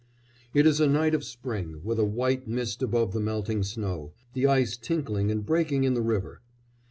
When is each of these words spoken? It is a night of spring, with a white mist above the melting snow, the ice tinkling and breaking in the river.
It 0.51 0.65
is 0.65 0.79
a 0.81 0.87
night 0.87 1.13
of 1.13 1.23
spring, 1.23 1.81
with 1.83 1.99
a 1.99 2.03
white 2.03 2.47
mist 2.47 2.81
above 2.81 3.13
the 3.13 3.19
melting 3.19 3.61
snow, 3.61 4.13
the 4.33 4.47
ice 4.47 4.75
tinkling 4.75 5.29
and 5.29 5.45
breaking 5.45 5.83
in 5.83 5.93
the 5.93 6.01
river. 6.01 6.41